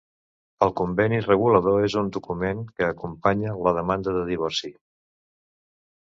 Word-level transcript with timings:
El 0.65 0.71
conveni 0.79 1.17
regulador 1.25 1.83
és 1.89 1.95
un 2.01 2.07
document 2.15 2.63
que 2.79 2.87
acompanya 2.87 3.53
la 3.67 3.75
demanda 3.79 4.15
de 4.17 4.23
divorci. 4.31 4.71